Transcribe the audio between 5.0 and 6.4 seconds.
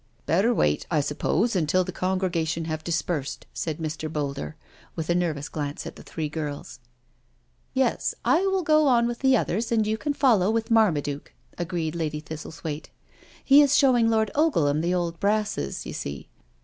a nervous glance at the three